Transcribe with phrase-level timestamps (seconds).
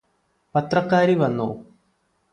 [0.55, 1.49] പത്രക്കാരി വന്നോ